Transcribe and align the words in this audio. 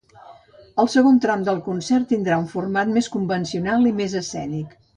El 0.83 0.89
segon 0.93 1.19
tram 1.25 1.43
del 1.49 1.59
concert 1.67 2.09
tindrà 2.13 2.39
un 2.45 2.47
format 2.55 2.91
més 2.97 3.11
convencional 3.17 3.87
i 3.91 3.93
menys 4.01 4.17
escènic. 4.25 4.75